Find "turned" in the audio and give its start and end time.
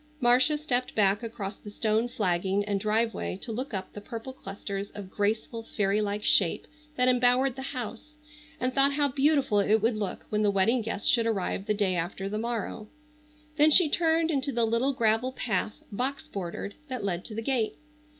13.89-14.31